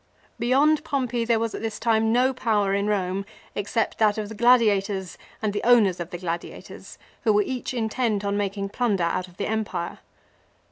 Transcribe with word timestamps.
Beyond 0.39 0.83
Pompey 0.83 1.25
there 1.25 1.37
was 1.37 1.53
at 1.53 1.61
this 1.61 1.79
time 1.79 2.11
no 2.11 2.33
power 2.33 2.73
in 2.73 2.87
Romp, 2.87 3.27
except 3.53 3.99
that 3.99 4.17
of 4.17 4.29
the 4.29 4.33
MILO. 4.33 4.55
77 4.57 4.57
gladiators 4.75 5.17
and 5.43 5.53
the 5.53 5.63
owners 5.63 5.99
of 5.99 6.09
the 6.09 6.17
gladiators 6.17 6.97
who 7.23 7.31
were 7.31 7.43
each 7.43 7.71
intent 7.71 8.25
on 8.25 8.35
making 8.35 8.69
plunder 8.69 9.03
out 9.03 9.27
of 9.27 9.37
the 9.37 9.45
empire. 9.45 9.99